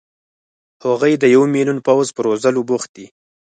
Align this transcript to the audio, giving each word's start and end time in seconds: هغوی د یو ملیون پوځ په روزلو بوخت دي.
هغوی 0.83 1.13
د 1.17 1.23
یو 1.35 1.43
ملیون 1.53 1.79
پوځ 1.87 2.07
په 2.15 2.19
روزلو 2.27 2.61
بوخت 2.69 2.89
دي. 2.97 3.07